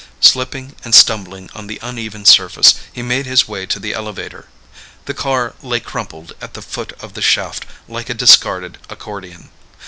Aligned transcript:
Slipping 0.19 0.75
and 0.83 0.95
stumbling 0.95 1.51
on 1.53 1.67
the 1.67 1.77
uneven 1.83 2.25
surface, 2.25 2.73
he 2.91 3.03
made 3.03 3.27
his 3.27 3.47
way 3.47 3.67
to 3.67 3.77
the 3.77 3.93
elevator. 3.93 4.47
The 5.05 5.13
car 5.13 5.53
lay 5.61 5.79
crumpled 5.79 6.33
at 6.41 6.55
the 6.55 6.63
foot 6.63 6.91
of 7.01 7.13
the 7.13 7.21
shaft 7.21 7.67
like 7.87 8.09
a 8.09 8.15
discarded 8.15 8.79
accordian. 8.89 9.49